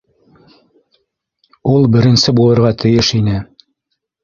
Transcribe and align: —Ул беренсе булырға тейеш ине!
—Ул 1.73 1.87
беренсе 1.97 2.35
булырға 2.41 2.73
тейеш 2.85 3.13
ине! 3.21 3.39